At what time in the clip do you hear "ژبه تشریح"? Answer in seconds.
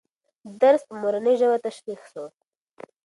1.41-2.01